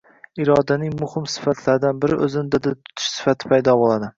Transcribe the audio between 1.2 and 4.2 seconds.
sifatlaridan biri– o‘zini dadil tutish sifati paydo bo‘ladi.